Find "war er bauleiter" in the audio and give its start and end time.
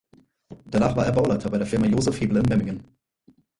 0.95-1.51